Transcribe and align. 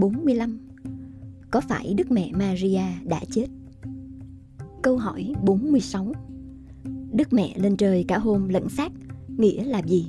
45 0.00 0.58
Có 1.50 1.60
phải 1.60 1.94
Đức 1.96 2.10
Mẹ 2.10 2.30
Maria 2.32 2.82
đã 3.04 3.20
chết? 3.30 3.46
Câu 4.82 4.96
hỏi 4.96 5.32
46 5.44 6.12
Đức 7.12 7.32
Mẹ 7.32 7.54
lên 7.56 7.76
trời 7.76 8.04
cả 8.08 8.18
hôn 8.18 8.48
lẫn 8.48 8.68
xác 8.68 8.92
nghĩa 9.36 9.64
là 9.64 9.78
gì? 9.78 10.06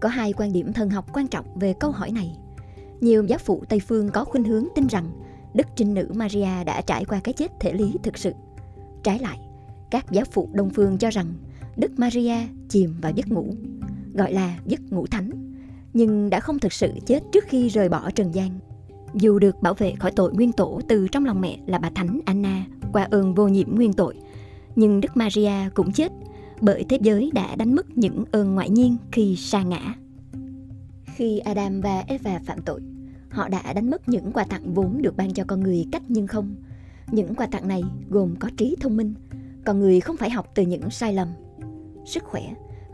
Có 0.00 0.08
hai 0.08 0.32
quan 0.32 0.52
điểm 0.52 0.72
thần 0.72 0.90
học 0.90 1.06
quan 1.12 1.28
trọng 1.28 1.58
về 1.58 1.74
câu 1.80 1.90
hỏi 1.90 2.10
này. 2.10 2.36
Nhiều 3.00 3.24
giáo 3.24 3.38
phụ 3.38 3.62
Tây 3.68 3.80
Phương 3.80 4.10
có 4.10 4.24
khuynh 4.24 4.44
hướng 4.44 4.64
tin 4.74 4.86
rằng 4.86 5.10
Đức 5.54 5.66
Trinh 5.76 5.94
Nữ 5.94 6.10
Maria 6.14 6.64
đã 6.66 6.80
trải 6.80 7.04
qua 7.04 7.20
cái 7.24 7.32
chết 7.32 7.52
thể 7.60 7.72
lý 7.72 7.94
thực 8.02 8.18
sự. 8.18 8.32
Trái 9.02 9.18
lại, 9.18 9.38
các 9.90 10.06
giáo 10.10 10.24
phụ 10.30 10.48
Đông 10.52 10.70
Phương 10.70 10.98
cho 10.98 11.10
rằng 11.10 11.26
Đức 11.76 11.98
Maria 11.98 12.36
chìm 12.68 12.94
vào 13.00 13.12
giấc 13.12 13.28
ngủ, 13.28 13.46
gọi 14.14 14.32
là 14.32 14.58
giấc 14.66 14.92
ngủ 14.92 15.06
thánh 15.06 15.47
nhưng 15.92 16.30
đã 16.30 16.40
không 16.40 16.58
thực 16.58 16.72
sự 16.72 16.92
chết 17.06 17.20
trước 17.32 17.44
khi 17.48 17.68
rời 17.68 17.88
bỏ 17.88 18.10
trần 18.10 18.34
gian. 18.34 18.58
Dù 19.14 19.38
được 19.38 19.62
bảo 19.62 19.74
vệ 19.74 19.94
khỏi 19.98 20.12
tội 20.16 20.32
nguyên 20.34 20.52
tổ 20.52 20.80
từ 20.88 21.08
trong 21.08 21.24
lòng 21.24 21.40
mẹ 21.40 21.58
là 21.66 21.78
bà 21.78 21.90
Thánh 21.90 22.20
Anna 22.24 22.66
qua 22.92 23.08
ơn 23.10 23.34
vô 23.34 23.48
nhiễm 23.48 23.74
nguyên 23.74 23.92
tội, 23.92 24.14
nhưng 24.76 25.00
Đức 25.00 25.16
Maria 25.16 25.70
cũng 25.74 25.92
chết 25.92 26.12
bởi 26.60 26.84
thế 26.88 26.98
giới 27.02 27.30
đã 27.34 27.56
đánh 27.56 27.74
mất 27.74 27.98
những 27.98 28.24
ơn 28.30 28.54
ngoại 28.54 28.70
nhiên 28.70 28.96
khi 29.12 29.36
sa 29.36 29.62
ngã. 29.62 29.94
Khi 31.04 31.38
Adam 31.38 31.80
và 31.80 32.04
Eva 32.06 32.40
phạm 32.44 32.62
tội, 32.62 32.80
họ 33.30 33.48
đã 33.48 33.72
đánh 33.72 33.90
mất 33.90 34.08
những 34.08 34.32
quà 34.32 34.44
tặng 34.44 34.74
vốn 34.74 35.02
được 35.02 35.16
ban 35.16 35.34
cho 35.34 35.44
con 35.46 35.60
người 35.60 35.86
cách 35.92 36.02
nhưng 36.08 36.26
không. 36.26 36.56
Những 37.10 37.34
quà 37.34 37.46
tặng 37.46 37.68
này 37.68 37.82
gồm 38.08 38.36
có 38.36 38.50
trí 38.56 38.76
thông 38.80 38.96
minh, 38.96 39.14
con 39.64 39.78
người 39.78 40.00
không 40.00 40.16
phải 40.16 40.30
học 40.30 40.52
từ 40.54 40.62
những 40.62 40.90
sai 40.90 41.12
lầm. 41.12 41.28
Sức 42.04 42.24
khỏe, 42.24 42.42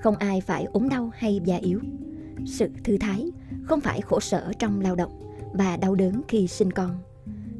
không 0.00 0.16
ai 0.16 0.40
phải 0.40 0.64
ốm 0.64 0.88
đau 0.88 1.10
hay 1.14 1.40
già 1.44 1.56
yếu 1.56 1.80
sự 2.46 2.68
thư 2.84 2.96
thái, 2.98 3.30
không 3.64 3.80
phải 3.80 4.00
khổ 4.00 4.20
sở 4.20 4.52
trong 4.58 4.80
lao 4.80 4.96
động 4.96 5.12
và 5.52 5.76
đau 5.76 5.94
đớn 5.94 6.20
khi 6.28 6.46
sinh 6.46 6.70
con. 6.70 6.90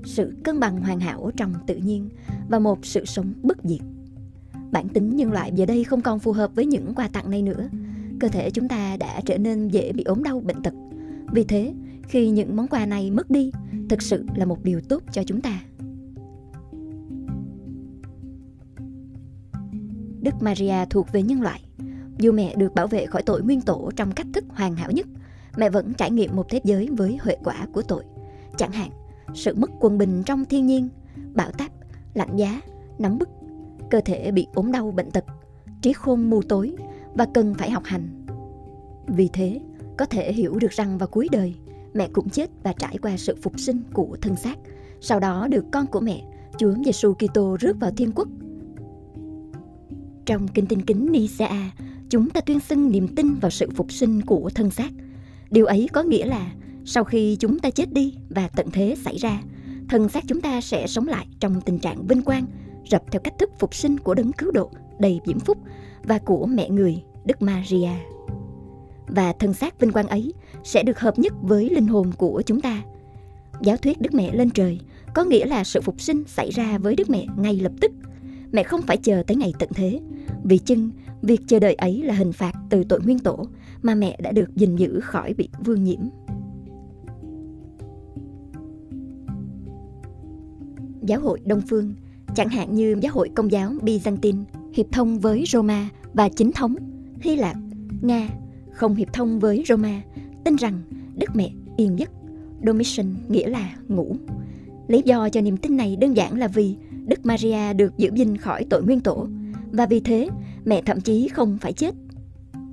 Sự 0.04 0.34
cân 0.44 0.60
bằng 0.60 0.80
hoàn 0.80 1.00
hảo 1.00 1.30
trong 1.36 1.54
tự 1.66 1.76
nhiên 1.76 2.08
và 2.48 2.58
một 2.58 2.86
sự 2.86 3.04
sống 3.04 3.32
bất 3.42 3.58
diệt. 3.64 3.80
Bản 4.70 4.88
tính 4.88 5.16
nhân 5.16 5.32
loại 5.32 5.52
giờ 5.54 5.66
đây 5.66 5.84
không 5.84 6.00
còn 6.00 6.18
phù 6.18 6.32
hợp 6.32 6.50
với 6.54 6.66
những 6.66 6.94
quà 6.94 7.08
tặng 7.08 7.30
này 7.30 7.42
nữa. 7.42 7.68
Cơ 8.20 8.28
thể 8.28 8.50
chúng 8.50 8.68
ta 8.68 8.96
đã 8.96 9.20
trở 9.26 9.38
nên 9.38 9.68
dễ 9.68 9.92
bị 9.92 10.04
ốm 10.04 10.22
đau 10.22 10.40
bệnh 10.40 10.62
tật. 10.62 10.74
Vì 11.32 11.44
thế, 11.44 11.74
khi 12.08 12.30
những 12.30 12.56
món 12.56 12.68
quà 12.68 12.86
này 12.86 13.10
mất 13.10 13.30
đi, 13.30 13.50
thực 13.88 14.02
sự 14.02 14.26
là 14.34 14.44
một 14.44 14.64
điều 14.64 14.80
tốt 14.80 15.02
cho 15.12 15.22
chúng 15.22 15.40
ta. 15.40 15.60
Đức 20.20 20.34
maria 20.40 20.84
thuộc 20.90 21.12
về 21.12 21.22
nhân 21.22 21.42
loại 21.42 21.60
dù 22.18 22.32
mẹ 22.32 22.54
được 22.56 22.74
bảo 22.74 22.86
vệ 22.86 23.06
khỏi 23.06 23.22
tội 23.22 23.42
nguyên 23.42 23.60
tổ 23.60 23.90
trong 23.96 24.12
cách 24.12 24.26
thức 24.32 24.44
hoàn 24.48 24.74
hảo 24.76 24.90
nhất, 24.90 25.06
mẹ 25.56 25.70
vẫn 25.70 25.94
trải 25.94 26.10
nghiệm 26.10 26.36
một 26.36 26.46
thế 26.48 26.60
giới 26.64 26.88
với 26.92 27.18
huệ 27.22 27.36
quả 27.44 27.66
của 27.72 27.82
tội. 27.82 28.04
Chẳng 28.56 28.72
hạn, 28.72 28.90
sự 29.34 29.54
mất 29.54 29.70
quân 29.80 29.98
bình 29.98 30.22
trong 30.26 30.44
thiên 30.44 30.66
nhiên, 30.66 30.88
bão 31.34 31.50
táp, 31.50 31.70
lạnh 32.14 32.36
giá, 32.36 32.60
nóng 32.98 33.18
bức, 33.18 33.28
cơ 33.90 34.00
thể 34.04 34.30
bị 34.30 34.46
ốm 34.54 34.72
đau 34.72 34.90
bệnh 34.90 35.10
tật, 35.10 35.24
trí 35.82 35.92
khôn 35.92 36.30
mù 36.30 36.42
tối 36.42 36.74
và 37.14 37.26
cần 37.34 37.54
phải 37.54 37.70
học 37.70 37.82
hành. 37.84 38.26
Vì 39.06 39.28
thế, 39.32 39.60
có 39.96 40.06
thể 40.06 40.32
hiểu 40.32 40.58
được 40.58 40.70
rằng 40.70 40.98
vào 40.98 41.08
cuối 41.08 41.28
đời, 41.32 41.54
mẹ 41.94 42.08
cũng 42.12 42.30
chết 42.30 42.50
và 42.62 42.72
trải 42.72 42.98
qua 43.02 43.16
sự 43.16 43.36
phục 43.42 43.60
sinh 43.60 43.82
của 43.92 44.16
thân 44.20 44.36
xác, 44.36 44.58
sau 45.00 45.20
đó 45.20 45.48
được 45.50 45.64
con 45.72 45.86
của 45.86 46.00
mẹ, 46.00 46.24
Chúa 46.58 46.74
Giêsu 46.84 47.14
Kitô 47.14 47.56
rước 47.60 47.76
vào 47.80 47.90
thiên 47.96 48.12
quốc. 48.14 48.28
Trong 50.26 50.48
kinh 50.48 50.66
tinh 50.66 50.82
kính 50.82 51.12
Nicea, 51.12 51.70
chúng 52.14 52.30
ta 52.30 52.40
tuyên 52.40 52.60
xưng 52.60 52.90
niềm 52.90 53.08
tin 53.16 53.34
vào 53.34 53.50
sự 53.50 53.70
phục 53.74 53.92
sinh 53.92 54.20
của 54.22 54.50
thân 54.54 54.70
xác. 54.70 54.90
Điều 55.50 55.66
ấy 55.66 55.88
có 55.92 56.02
nghĩa 56.02 56.26
là 56.26 56.52
sau 56.84 57.04
khi 57.04 57.36
chúng 57.40 57.58
ta 57.58 57.70
chết 57.70 57.92
đi 57.92 58.14
và 58.28 58.48
tận 58.48 58.70
thế 58.70 58.96
xảy 59.04 59.16
ra, 59.16 59.42
thân 59.88 60.08
xác 60.08 60.24
chúng 60.28 60.40
ta 60.40 60.60
sẽ 60.60 60.86
sống 60.86 61.08
lại 61.08 61.26
trong 61.40 61.60
tình 61.60 61.78
trạng 61.78 62.06
vinh 62.06 62.22
quang, 62.22 62.46
rập 62.90 63.02
theo 63.10 63.20
cách 63.20 63.34
thức 63.38 63.50
phục 63.58 63.74
sinh 63.74 63.98
của 63.98 64.14
đấng 64.14 64.32
cứu 64.32 64.50
độ 64.50 64.70
đầy 64.98 65.20
diễm 65.26 65.38
phúc 65.40 65.58
và 66.02 66.18
của 66.18 66.46
mẹ 66.46 66.70
người 66.70 67.02
Đức 67.24 67.42
Maria. 67.42 67.90
Và 69.06 69.32
thân 69.32 69.54
xác 69.54 69.80
vinh 69.80 69.92
quang 69.92 70.08
ấy 70.08 70.32
sẽ 70.64 70.82
được 70.82 71.00
hợp 71.00 71.18
nhất 71.18 71.32
với 71.42 71.70
linh 71.70 71.86
hồn 71.86 72.12
của 72.18 72.42
chúng 72.46 72.60
ta. 72.60 72.82
Giáo 73.62 73.76
thuyết 73.76 74.00
Đức 74.00 74.14
Mẹ 74.14 74.34
lên 74.34 74.50
trời 74.50 74.80
có 75.14 75.24
nghĩa 75.24 75.46
là 75.46 75.64
sự 75.64 75.80
phục 75.80 76.00
sinh 76.00 76.24
xảy 76.26 76.50
ra 76.50 76.78
với 76.78 76.96
Đức 76.96 77.10
Mẹ 77.10 77.26
ngay 77.36 77.56
lập 77.56 77.72
tức. 77.80 77.92
Mẹ 78.52 78.62
không 78.62 78.82
phải 78.82 78.96
chờ 78.96 79.22
tới 79.26 79.36
ngày 79.36 79.52
tận 79.58 79.68
thế, 79.74 80.00
vì 80.44 80.58
chưng 80.58 80.90
Việc 81.24 81.40
chờ 81.46 81.58
đợi 81.58 81.74
ấy 81.74 82.02
là 82.02 82.14
hình 82.14 82.32
phạt 82.32 82.52
từ 82.70 82.84
tội 82.84 83.00
nguyên 83.00 83.18
tổ 83.18 83.46
mà 83.82 83.94
mẹ 83.94 84.18
đã 84.22 84.32
được 84.32 84.56
gìn 84.56 84.76
giữ 84.76 85.00
khỏi 85.00 85.34
bị 85.34 85.48
vương 85.64 85.84
nhiễm. 85.84 86.00
Giáo 91.02 91.20
hội 91.20 91.40
Đông 91.44 91.60
Phương, 91.60 91.94
chẳng 92.34 92.48
hạn 92.48 92.74
như 92.74 92.96
giáo 93.00 93.12
hội 93.12 93.30
công 93.34 93.52
giáo 93.52 93.70
Byzantine, 93.70 94.42
hiệp 94.72 94.86
thông 94.92 95.18
với 95.18 95.44
Roma 95.46 95.88
và 96.14 96.28
chính 96.28 96.52
thống 96.52 96.74
Hy 97.20 97.36
Lạp, 97.36 97.56
Nga, 98.02 98.28
không 98.72 98.94
hiệp 98.94 99.12
thông 99.12 99.40
với 99.40 99.64
Roma, 99.68 100.02
tin 100.44 100.56
rằng 100.56 100.82
Đức 101.16 101.30
Mẹ 101.34 101.50
yên 101.76 101.98
giấc, 101.98 102.10
Domitian 102.66 103.14
nghĩa 103.28 103.48
là 103.48 103.76
ngủ. 103.88 104.16
Lý 104.88 105.02
do 105.04 105.28
cho 105.28 105.40
niềm 105.40 105.56
tin 105.56 105.76
này 105.76 105.96
đơn 105.96 106.16
giản 106.16 106.38
là 106.38 106.48
vì 106.48 106.76
Đức 107.06 107.26
Maria 107.26 107.72
được 107.72 107.98
giữ 107.98 108.10
gìn 108.14 108.36
khỏi 108.36 108.64
tội 108.70 108.82
nguyên 108.82 109.00
tổ 109.00 109.28
và 109.74 109.86
vì 109.86 110.00
thế 110.00 110.28
mẹ 110.64 110.82
thậm 110.86 111.00
chí 111.00 111.28
không 111.28 111.58
phải 111.60 111.72
chết. 111.72 111.94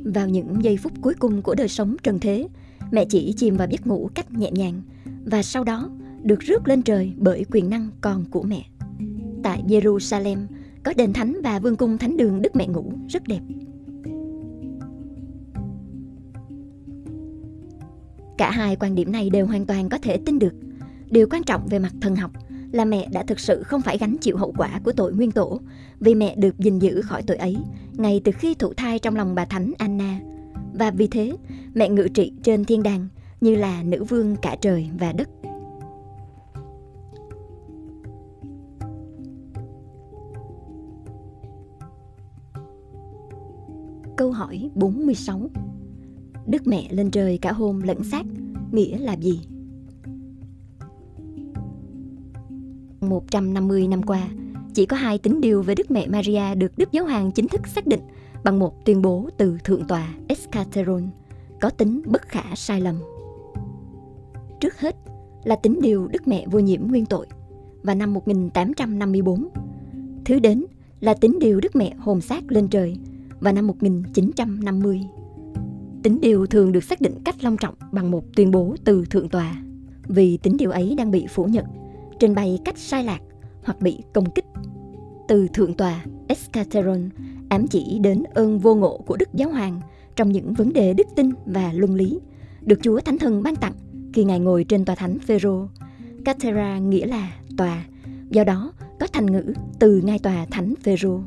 Vào 0.04 0.30
những 0.30 0.64
giây 0.64 0.78
phút 0.78 0.92
cuối 1.02 1.14
cùng 1.20 1.42
của 1.42 1.56
đời 1.56 1.68
sống 1.68 1.96
trần 2.04 2.20
thế, 2.20 2.48
mẹ 2.92 3.06
chỉ 3.06 3.34
chìm 3.38 3.58
vào 3.58 3.68
giấc 3.72 3.88
ngủ 3.88 4.10
cách 4.14 4.32
nhẹ 4.32 4.52
nhàng 4.52 4.82
và 5.26 5.44
sau 5.44 5.64
đó 5.64 5.90
được 6.24 6.40
rước 6.40 6.68
lên 6.68 6.82
trời 6.82 7.14
bởi 7.18 7.46
quyền 7.52 7.70
năng 7.70 7.90
con 8.02 8.26
của 8.32 8.44
mẹ. 8.44 8.66
Tại 9.44 9.64
Jerusalem 9.68 10.38
có 10.84 10.94
đền 10.98 11.14
thánh 11.14 11.42
và 11.44 11.60
vương 11.60 11.76
cung 11.76 11.98
thánh 11.98 12.18
đường 12.18 12.42
Đức 12.42 12.56
Mẹ 12.56 12.68
ngủ 12.68 12.94
rất 13.10 13.28
đẹp. 13.28 13.40
Cả 18.38 18.52
hai 18.52 18.76
quan 18.76 18.96
điểm 18.96 19.12
này 19.12 19.30
đều 19.30 19.46
hoàn 19.46 19.66
toàn 19.66 19.90
có 19.90 19.98
thể 19.98 20.18
tin 20.26 20.40
được. 20.40 20.54
Điều 21.10 21.28
quan 21.30 21.44
trọng 21.44 21.68
về 21.68 21.80
mặt 21.80 21.94
thần 22.02 22.16
học 22.16 22.32
là 22.72 22.86
mẹ 22.86 23.08
đã 23.12 23.24
thực 23.24 23.40
sự 23.40 23.64
không 23.64 23.82
phải 23.82 23.98
gánh 23.98 24.18
chịu 24.22 24.38
hậu 24.38 24.54
quả 24.58 24.80
của 24.84 24.92
tội 24.92 25.14
nguyên 25.14 25.32
tổ, 25.32 25.60
vì 26.00 26.16
mẹ 26.16 26.36
được 26.36 26.58
gìn 26.58 26.80
giữ 26.80 27.02
khỏi 27.02 27.24
tội 27.24 27.38
ấy 27.38 27.58
ngay 27.98 28.22
từ 28.24 28.32
khi 28.32 28.54
thụ 28.56 28.74
thai 28.74 29.00
trong 29.00 29.16
lòng 29.16 29.36
bà 29.36 29.46
Thánh 29.46 29.72
Anna. 29.78 30.20
Và 30.74 30.92
vì 30.92 31.08
thế, 31.08 31.34
mẹ 31.74 31.90
ngự 31.90 32.08
trị 32.14 32.32
trên 32.44 32.66
thiên 32.66 32.84
đàng 32.84 33.08
như 33.42 33.56
là 33.56 33.84
nữ 33.84 34.04
vương 34.04 34.36
cả 34.36 34.56
trời 34.62 34.90
và 35.00 35.14
đất. 35.14 35.30
Câu 44.18 44.32
hỏi 44.32 44.70
46 44.76 45.50
Đức 46.48 46.68
mẹ 46.68 46.88
lên 46.92 47.12
trời 47.12 47.38
cả 47.42 47.52
hôm 47.52 47.82
lẫn 47.82 48.04
xác 48.04 48.24
nghĩa 48.72 48.98
là 48.98 49.14
gì? 49.14 49.42
150 53.12 53.88
năm 53.88 54.04
qua, 54.04 54.28
chỉ 54.74 54.86
có 54.86 54.98
hai 54.98 55.18
tín 55.18 55.42
điều 55.42 55.62
về 55.62 55.76
Đức 55.76 55.92
Mẹ 55.92 56.08
Maria 56.08 56.56
được 56.56 56.78
Đức 56.78 56.92
Giáo 56.92 57.06
hoàng 57.06 57.32
chính 57.32 57.48
thức 57.48 57.68
xác 57.68 57.88
định 57.88 58.00
bằng 58.44 58.60
một 58.60 58.86
tuyên 58.86 59.02
bố 59.02 59.30
từ 59.38 59.58
Thượng 59.64 59.88
tòa 59.88 60.14
Escateron 60.28 61.10
có 61.62 61.70
tính 61.70 62.02
bất 62.06 62.22
khả 62.22 62.44
sai 62.56 62.82
lầm. 62.82 62.96
Trước 64.60 64.80
hết 64.80 64.96
là 65.44 65.56
tín 65.56 65.80
điều 65.82 66.08
Đức 66.08 66.28
Mẹ 66.28 66.46
vô 66.52 66.60
nhiễm 66.60 66.82
nguyên 66.88 67.06
tội 67.06 67.28
và 67.84 67.96
năm 67.96 68.14
1854. 68.14 69.48
Thứ 70.26 70.40
đến 70.40 70.66
là 71.00 71.14
tín 71.14 71.38
điều 71.40 71.60
Đức 71.60 71.76
Mẹ 71.76 71.94
hồn 72.00 72.22
xác 72.22 72.52
lên 72.52 72.68
trời 72.68 72.98
và 73.40 73.52
năm 73.52 73.68
1950. 73.68 75.02
Tín 76.04 76.20
điều 76.22 76.46
thường 76.46 76.72
được 76.72 76.84
xác 76.84 77.02
định 77.02 77.14
cách 77.26 77.44
long 77.44 77.58
trọng 77.58 77.76
bằng 77.92 78.12
một 78.12 78.24
tuyên 78.36 78.52
bố 78.52 78.76
từ 78.84 79.06
Thượng 79.06 79.30
tòa 79.30 79.62
vì 80.08 80.38
tín 80.38 80.58
điều 80.58 80.72
ấy 80.72 80.96
đang 80.98 81.12
bị 81.12 81.28
phủ 81.30 81.46
nhận 81.46 81.66
trình 82.22 82.36
bày 82.36 82.60
cách 82.66 82.78
sai 82.78 83.04
lạc 83.04 83.20
hoặc 83.64 83.82
bị 83.82 84.00
công 84.14 84.32
kích. 84.32 84.46
Từ 85.28 85.48
thượng 85.48 85.74
tòa 85.74 86.06
Escateron 86.28 87.10
ám 87.50 87.68
chỉ 87.68 88.00
đến 88.00 88.24
ơn 88.34 88.60
vô 88.60 88.76
ngộ 88.76 88.98
của 88.98 89.18
Đức 89.18 89.30
Giáo 89.34 89.50
Hoàng 89.50 89.82
trong 90.16 90.32
những 90.32 90.54
vấn 90.54 90.74
đề 90.74 90.94
đức 90.94 91.08
tin 91.16 91.30
và 91.46 91.72
luân 91.74 91.96
lý 91.96 92.20
được 92.62 92.80
Chúa 92.82 93.00
Thánh 93.00 93.18
Thần 93.18 93.44
ban 93.44 93.56
tặng 93.56 93.74
khi 94.14 94.24
Ngài 94.24 94.40
ngồi 94.40 94.64
trên 94.64 94.86
tòa 94.86 94.96
thánh 94.96 95.20
Phêrô. 95.20 95.68
Catera 96.26 96.78
nghĩa 96.78 97.06
là 97.06 97.32
tòa, 97.58 97.86
do 98.30 98.44
đó 98.44 98.74
có 99.00 99.08
thành 99.14 99.26
ngữ 99.26 99.54
từ 99.80 100.02
ngai 100.02 100.20
tòa 100.20 100.46
thánh 100.52 100.74
Phêrô. 100.84 101.20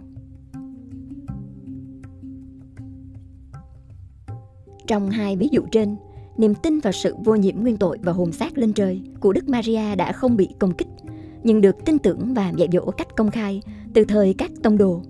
Trong 4.87 5.11
hai 5.11 5.37
ví 5.37 5.49
dụ 5.53 5.63
trên, 5.71 5.97
niềm 6.37 6.55
tin 6.55 6.81
vào 6.81 6.93
sự 6.93 7.15
vô 7.25 7.35
nhiễm 7.35 7.57
nguyên 7.57 7.77
tội 7.77 7.99
và 8.03 8.13
hồn 8.13 8.33
xác 8.33 8.59
lên 8.59 8.73
trời 8.73 9.03
của 9.21 9.33
Đức 9.33 9.49
Maria 9.49 9.95
đã 9.95 10.13
không 10.13 10.37
bị 10.37 10.49
công 10.59 10.75
kích, 10.75 10.89
nhưng 11.43 11.61
được 11.61 11.85
tin 11.85 11.99
tưởng 11.99 12.35
và 12.35 12.53
dạy 12.57 12.69
dỗ 12.73 12.91
cách 12.91 13.17
công 13.17 13.31
khai 13.31 13.63
từ 13.95 14.05
thời 14.05 14.35
các 14.35 14.51
tông 14.63 14.79
đồ. 14.79 15.03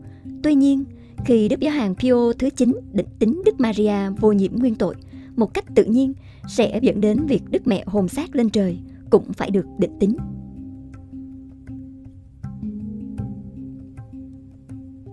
Tuy 0.43 0.55
nhiên, 0.55 0.85
khi 1.25 1.49
Đức 1.49 1.61
Giáo 1.61 1.75
hoàng 1.75 1.95
Pio 1.95 2.33
thứ 2.39 2.51
9 2.51 2.81
định 2.93 3.07
tính 3.19 3.43
Đức 3.45 3.61
Maria 3.61 4.11
vô 4.21 4.33
nhiễm 4.33 4.53
nguyên 4.55 4.75
tội, 4.75 4.95
một 5.37 5.55
cách 5.55 5.65
tự 5.75 5.85
nhiên 5.85 6.13
sẽ 6.49 6.79
dẫn 6.83 7.01
đến 7.01 7.27
việc 7.27 7.43
Đức 7.51 7.67
Mẹ 7.67 7.85
hồn 7.87 8.09
xác 8.09 8.37
lên 8.37 8.51
trời 8.51 8.79
cũng 9.11 9.33
phải 9.33 9.51
được 9.51 9.67
định 9.79 9.99
tính. 10.01 10.17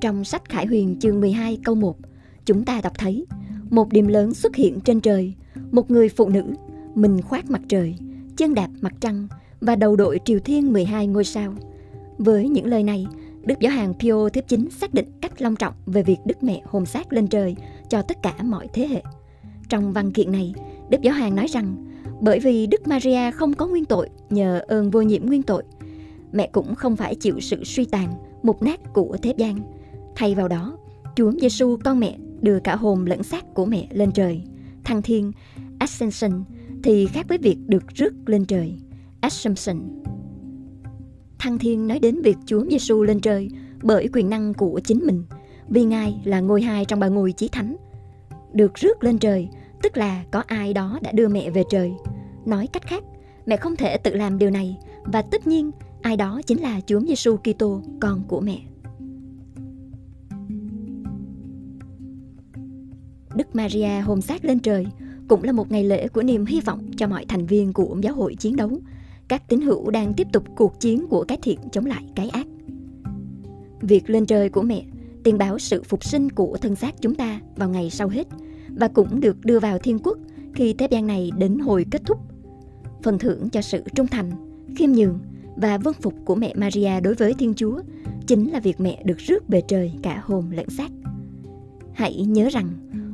Trong 0.02 0.24
sách 0.24 0.50
Khải 0.50 0.66
Huyền 0.66 1.00
chương 1.00 1.22
12 1.22 1.58
câu 1.64 1.76
1, 1.76 1.98
chúng 2.46 2.64
ta 2.64 2.82
đọc 2.82 2.94
thấy 2.98 3.26
một 3.70 3.94
điểm 3.94 4.08
lớn 4.08 4.34
xuất 4.34 4.56
hiện 4.56 4.80
trên 4.82 5.02
trời 5.02 5.34
một 5.72 5.92
người 5.92 6.10
phụ 6.10 6.30
nữ, 6.30 6.44
mình 6.96 7.22
khoác 7.22 7.50
mặt 7.50 7.62
trời, 7.68 7.96
chân 8.38 8.54
đạp 8.54 8.70
mặt 8.82 8.94
trăng 9.00 9.28
và 9.62 9.76
đầu 9.76 9.96
đội 9.96 10.20
triều 10.26 10.40
thiên 10.40 10.74
12 10.74 11.08
ngôi 11.08 11.24
sao. 11.24 11.54
Với 12.18 12.50
những 12.50 12.66
lời 12.66 12.84
này, 12.84 13.08
Đức 13.44 13.60
Giáo 13.60 13.74
hoàng 13.74 13.94
Pio 14.00 14.30
thứ 14.30 14.42
9 14.48 14.70
xác 14.70 14.94
định 14.94 15.12
cách 15.22 15.42
long 15.42 15.56
trọng 15.56 15.74
về 15.86 16.04
việc 16.04 16.18
Đức 16.26 16.44
Mẹ 16.44 16.62
hồn 16.66 16.86
xác 16.86 17.14
lên 17.14 17.28
trời 17.28 17.56
cho 17.90 18.02
tất 18.02 18.18
cả 18.24 18.34
mọi 18.44 18.68
thế 18.74 18.88
hệ. 18.88 19.02
Trong 19.70 19.94
văn 19.94 20.12
kiện 20.12 20.32
này, 20.32 20.54
Đức 20.90 21.02
Giáo 21.02 21.14
hoàng 21.14 21.36
nói 21.36 21.48
rằng 21.48 21.76
bởi 22.22 22.40
vì 22.40 22.68
Đức 22.68 22.88
Maria 22.88 23.32
không 23.32 23.54
có 23.54 23.68
nguyên 23.68 23.86
tội 23.86 24.10
nhờ 24.30 24.62
ơn 24.68 24.92
vô 24.92 25.02
nhiễm 25.02 25.26
nguyên 25.26 25.44
tội, 25.44 25.64
mẹ 26.32 26.50
cũng 26.52 26.76
không 26.76 26.96
phải 26.96 27.16
chịu 27.16 27.40
sự 27.40 27.64
suy 27.64 27.86
tàn, 27.86 28.14
mục 28.44 28.64
nát 28.64 28.94
của 28.94 29.18
thế 29.22 29.34
gian. 29.38 29.60
Thay 30.16 30.36
vào 30.36 30.48
đó, 30.48 30.78
Chúa 31.16 31.32
Giêsu 31.32 31.78
con 31.84 32.00
mẹ 32.00 32.18
đưa 32.42 32.60
cả 32.60 32.76
hồn 32.76 33.06
lẫn 33.06 33.24
xác 33.24 33.54
của 33.54 33.66
mẹ 33.66 33.88
lên 33.92 34.12
trời 34.12 34.42
thăng 34.84 35.02
thiên, 35.02 35.32
ascension 35.80 36.44
thì 36.84 37.08
khác 37.08 37.26
với 37.30 37.38
việc 37.38 37.58
được 37.68 37.84
rước 37.96 38.14
lên 38.26 38.46
trời, 38.46 38.76
assumption. 39.22 39.78
Thăng 41.40 41.58
thiên 41.58 41.88
nói 41.88 42.00
đến 42.00 42.22
việc 42.22 42.38
Chúa 42.46 42.66
Giêsu 42.70 43.04
lên 43.04 43.20
trời 43.20 43.50
bởi 43.84 44.10
quyền 44.14 44.30
năng 44.30 44.54
của 44.54 44.82
chính 44.84 45.06
mình, 45.06 45.24
vì 45.70 45.84
Ngài 45.84 46.22
là 46.24 46.40
ngôi 46.40 46.62
hai 46.62 46.86
trong 46.86 47.00
ba 47.00 47.08
ngôi 47.08 47.32
chí 47.32 47.48
thánh. 47.48 47.76
Được 48.54 48.74
rước 48.74 49.04
lên 49.04 49.18
trời, 49.18 49.48
tức 49.84 49.98
là 49.98 50.24
có 50.32 50.44
ai 50.48 50.74
đó 50.74 51.00
đã 51.02 51.12
đưa 51.12 51.28
mẹ 51.28 51.50
về 51.50 51.64
trời. 51.70 51.92
Nói 52.46 52.68
cách 52.68 52.88
khác, 52.88 53.04
mẹ 53.46 53.58
không 53.58 53.76
thể 53.76 53.98
tự 53.98 54.16
làm 54.16 54.38
điều 54.38 54.50
này 54.50 54.78
và 55.04 55.22
tất 55.22 55.48
nhiên 55.48 55.72
ai 56.02 56.18
đó 56.18 56.42
chính 56.46 56.62
là 56.62 56.82
Chúa 56.86 57.00
Giêsu 57.00 57.38
Kitô, 57.38 57.82
con 58.02 58.24
của 58.28 58.42
mẹ. 58.42 58.60
Đức 63.52 63.56
Maria 63.56 64.00
hôn 64.02 64.22
xác 64.22 64.46
lên 64.46 64.60
trời 64.60 64.88
cũng 65.28 65.44
là 65.44 65.52
một 65.52 65.72
ngày 65.72 65.84
lễ 65.84 66.08
của 66.08 66.24
niềm 66.24 66.46
hy 66.46 66.62
vọng 66.62 66.92
cho 66.98 67.08
mọi 67.08 67.26
thành 67.26 67.46
viên 67.46 67.74
của 67.74 67.98
giáo 68.02 68.14
hội 68.14 68.36
chiến 68.36 68.56
đấu, 68.56 68.70
các 69.28 69.50
tín 69.50 69.62
hữu 69.62 69.90
đang 69.90 70.14
tiếp 70.14 70.28
tục 70.34 70.44
cuộc 70.56 70.80
chiến 70.80 71.08
của 71.10 71.24
cái 71.24 71.38
thiện 71.42 71.60
chống 71.72 71.86
lại 71.86 72.04
cái 72.16 72.30
ác. 72.30 72.48
Việc 73.82 74.10
lên 74.10 74.26
trời 74.26 74.50
của 74.50 74.62
mẹ 74.62 74.84
tiền 75.24 75.38
báo 75.38 75.60
sự 75.60 75.84
phục 75.84 76.04
sinh 76.04 76.30
của 76.30 76.58
thân 76.62 76.76
xác 76.76 77.02
chúng 77.02 77.16
ta 77.16 77.40
vào 77.56 77.70
ngày 77.70 77.90
sau 77.90 78.10
hết 78.10 78.28
và 78.70 78.88
cũng 78.88 79.20
được 79.20 79.46
đưa 79.46 79.60
vào 79.60 79.78
thiên 79.80 80.00
quốc 80.00 80.18
khi 80.54 80.74
thế 80.74 80.88
gian 80.92 81.08
này 81.08 81.32
đến 81.38 81.60
hồi 81.60 81.86
kết 81.92 82.02
thúc. 82.06 82.18
Phần 83.04 83.20
thưởng 83.20 83.50
cho 83.50 83.62
sự 83.62 83.84
trung 83.96 84.08
thành, 84.08 84.32
khiêm 84.76 84.92
nhường 84.92 85.20
và 85.56 85.78
vâng 85.78 85.96
phục 86.02 86.14
của 86.26 86.36
mẹ 86.36 86.54
Maria 86.56 87.00
đối 87.04 87.14
với 87.14 87.34
Thiên 87.34 87.54
Chúa 87.54 87.82
chính 88.28 88.52
là 88.52 88.60
việc 88.60 88.80
mẹ 88.80 89.02
được 89.06 89.18
rước 89.18 89.48
về 89.48 89.62
trời 89.68 89.92
cả 90.04 90.22
hồn 90.24 90.52
lẫn 90.52 90.70
xác. 90.70 90.92
Hãy 91.94 92.16
nhớ 92.16 92.50
rằng 92.52 92.70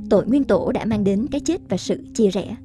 tội 0.10 0.26
nguyên 0.26 0.44
tổ 0.44 0.72
đã 0.72 0.86
mang 0.86 1.04
đến 1.04 1.26
cái 1.32 1.42
chết 1.42 1.62
và 1.70 1.78
sự 1.78 2.04
chia 2.14 2.30
rẽ. 2.30 2.56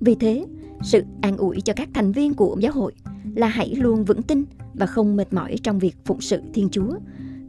Vì 0.00 0.14
thế, 0.14 0.46
sự 0.82 1.04
an 1.20 1.36
ủi 1.36 1.60
cho 1.60 1.72
các 1.72 1.88
thành 1.94 2.12
viên 2.12 2.34
của 2.34 2.56
giáo 2.60 2.72
hội 2.72 2.92
là 3.34 3.48
hãy 3.48 3.74
luôn 3.74 4.04
vững 4.04 4.22
tin 4.22 4.44
và 4.74 4.86
không 4.86 5.16
mệt 5.16 5.32
mỏi 5.32 5.56
trong 5.62 5.78
việc 5.78 5.96
phụng 6.04 6.20
sự 6.20 6.40
Thiên 6.54 6.68
Chúa, 6.68 6.92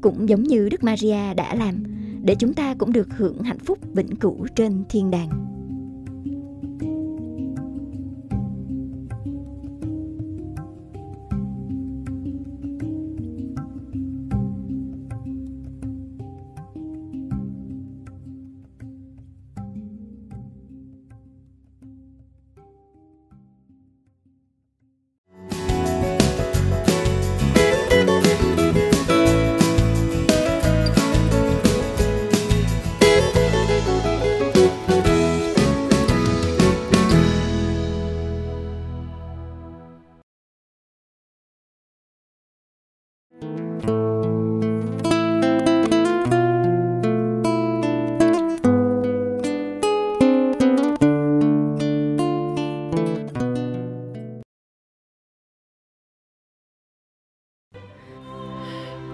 cũng 0.02 0.30
giống 0.30 0.44
như 0.44 0.70
Đức 0.70 0.84
Maria 0.84 1.34
đã 1.34 1.56
làm, 1.56 1.84
để 2.24 2.36
chúng 2.36 2.54
ta 2.54 2.74
cũng 2.74 2.94
được 2.94 3.08
hưởng 3.18 3.44
hạnh 3.44 3.60
phúc 3.60 3.80
vĩnh 3.94 4.16
cửu 4.16 4.48
trên 4.56 4.84
thiên 4.90 5.12
đàng. 5.12 5.30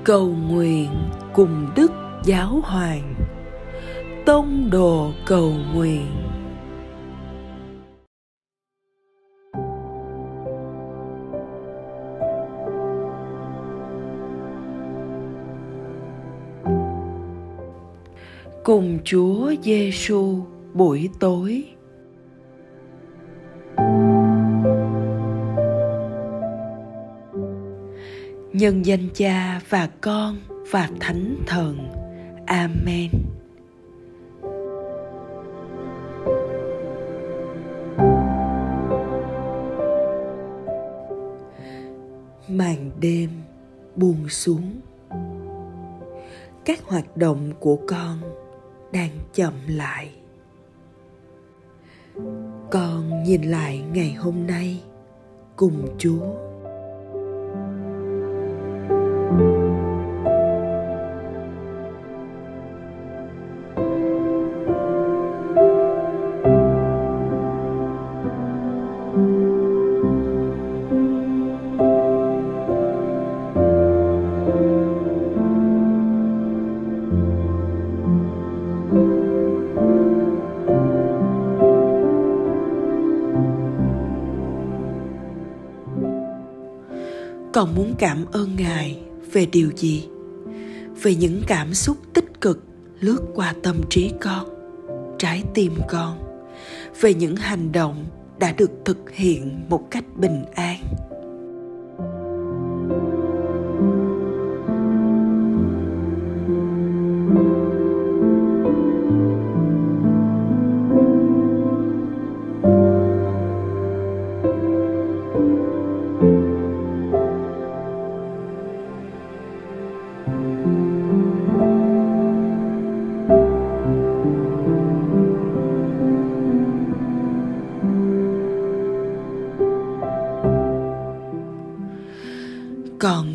Cầu 0.06 0.36
nguyện 0.50 0.90
cùng 1.34 1.68
đức 1.76 1.92
giáo 2.24 2.62
hoàng 2.64 3.16
tông 4.26 4.70
đồ 4.72 5.12
cầu 5.26 5.54
nguyện 5.74 6.08
cùng 18.64 19.00
Chúa 19.04 19.52
Giêsu 19.64 20.38
buổi 20.74 21.10
tối. 21.20 21.64
nhân 28.54 28.86
danh 28.86 29.10
cha 29.14 29.62
và 29.70 29.90
con 30.02 30.38
và 30.72 30.90
thánh 31.00 31.36
thần. 31.48 31.90
Amen. 32.46 33.10
Màn 42.48 42.92
đêm 43.00 43.30
buông 43.96 44.30
xuống. 44.30 44.80
Các 46.66 46.84
hoạt 46.84 47.18
động 47.18 47.52
của 47.60 47.78
con 47.88 48.18
đang 48.92 49.12
chậm 49.34 49.54
lại. 49.68 50.12
Con 52.72 53.24
nhìn 53.24 53.42
lại 53.42 53.82
ngày 53.94 54.14
hôm 54.14 54.48
nay 54.48 54.82
cùng 55.56 55.96
chúa. 55.98 56.53
Con 87.54 87.76
muốn 87.76 87.96
cảm 88.00 88.26
ơn 88.32 88.56
ngài 88.56 89.00
về 89.32 89.46
điều 89.46 89.70
gì? 89.76 90.08
Về 91.02 91.16
những 91.16 91.42
cảm 91.48 91.74
xúc 91.74 91.98
tích 92.14 92.42
cực 92.42 92.64
lướt 93.00 93.20
qua 93.36 93.54
tâm 93.64 93.82
trí 93.90 94.12
con, 94.22 94.46
trái 95.18 95.44
tim 95.54 95.74
con. 95.90 96.18
Về 97.02 97.14
những 97.14 97.36
hành 97.36 97.72
động 97.72 98.06
đã 98.40 98.54
được 98.58 98.72
thực 98.86 99.12
hiện 99.12 99.66
một 99.70 99.88
cách 99.92 100.04
bình 100.16 100.46
an. 100.54 100.78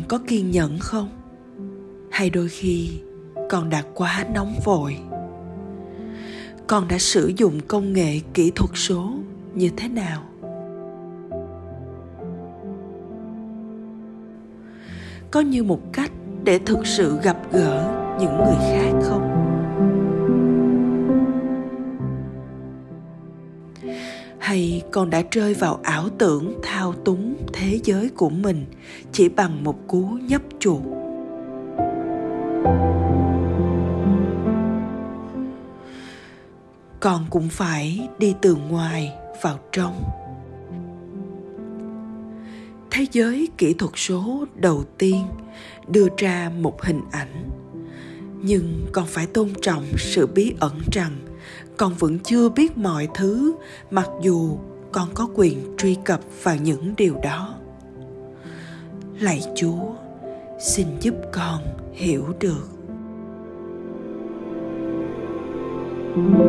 Có 0.09 0.19
kiên 0.27 0.51
nhẫn 0.51 0.79
không? 0.79 1.09
Hay 2.11 2.29
đôi 2.29 2.47
khi 2.49 2.89
con 3.49 3.69
đã 3.69 3.83
quá 3.93 4.25
nóng 4.33 4.59
vội? 4.65 4.97
Con 6.67 6.87
đã 6.87 6.97
sử 6.97 7.31
dụng 7.37 7.59
công 7.67 7.93
nghệ 7.93 8.19
kỹ 8.33 8.51
thuật 8.55 8.71
số 8.73 9.13
như 9.53 9.69
thế 9.77 9.87
nào? 9.87 10.23
Có 15.31 15.39
như 15.39 15.63
một 15.63 15.93
cách 15.93 16.11
để 16.43 16.59
thực 16.59 16.87
sự 16.87 17.19
gặp 17.23 17.37
gỡ 17.51 17.95
những 18.19 18.37
người 18.37 18.57
khác 18.59 18.91
không? 19.03 19.35
Hay 24.39 24.81
con 24.91 25.09
đã 25.09 25.23
rơi 25.31 25.53
vào 25.53 25.79
ảo 25.83 26.09
tưởng 26.17 26.59
thao 26.63 26.93
túng? 26.93 27.28
Thế 27.59 27.79
giới 27.83 28.09
của 28.09 28.29
mình 28.29 28.65
chỉ 29.11 29.29
bằng 29.29 29.63
một 29.63 29.87
cú 29.87 30.01
nhấp 30.01 30.41
chuột. 30.59 30.81
Con 36.99 37.25
cũng 37.29 37.49
phải 37.49 38.07
đi 38.19 38.35
từ 38.41 38.55
ngoài 38.55 39.11
vào 39.41 39.59
trong. 39.71 40.03
Thế 42.91 43.05
giới 43.11 43.47
kỹ 43.57 43.73
thuật 43.73 43.91
số 43.95 44.45
đầu 44.55 44.83
tiên 44.97 45.25
đưa 45.87 46.07
ra 46.17 46.51
một 46.59 46.81
hình 46.81 47.01
ảnh, 47.11 47.49
nhưng 48.41 48.85
con 48.91 49.05
phải 49.07 49.25
tôn 49.25 49.49
trọng 49.61 49.85
sự 49.97 50.27
bí 50.27 50.53
ẩn 50.59 50.79
rằng 50.91 51.19
con 51.77 51.93
vẫn 51.93 52.19
chưa 52.19 52.49
biết 52.49 52.77
mọi 52.77 53.07
thứ 53.13 53.55
mặc 53.91 54.09
dù 54.21 54.57
con 54.91 55.09
có 55.13 55.27
quyền 55.35 55.75
truy 55.77 55.97
cập 56.05 56.21
vào 56.43 56.55
những 56.55 56.93
điều 56.97 57.15
đó. 57.23 57.55
Lạy 59.19 59.41
chúa, 59.55 59.93
xin 60.59 60.87
giúp 61.01 61.15
con 61.31 61.61
hiểu 61.93 62.25
được. 62.39 62.67
Kính 66.15 66.48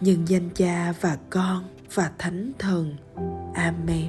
Nhân 0.00 0.24
danh 0.28 0.50
cha 0.54 0.92
và 1.00 1.18
con 1.30 1.64
và 1.94 2.10
thánh 2.18 2.52
thần. 2.58 2.96
Amen. 3.54 4.08